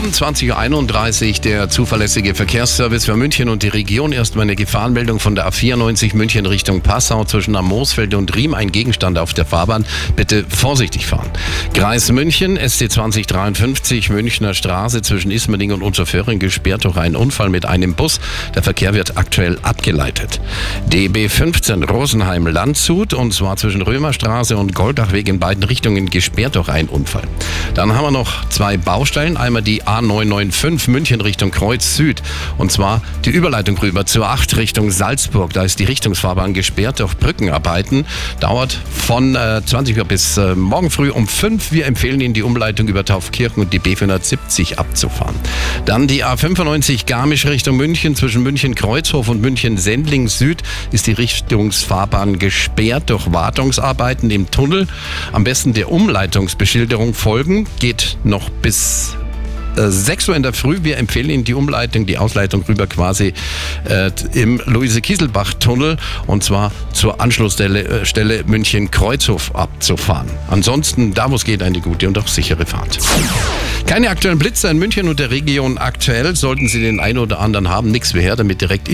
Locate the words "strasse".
14.54-15.02